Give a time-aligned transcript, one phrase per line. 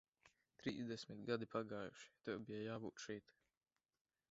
[0.61, 3.33] Trīsdesmit gadi pagājuši, tev bija jābūt šeit.